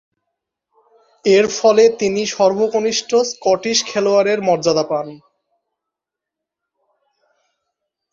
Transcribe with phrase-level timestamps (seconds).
[1.25, 5.07] এরফলে তিনি সর্বকনিষ্ঠ স্কটিশ খেলোয়াড়ের মর্যাদা পান।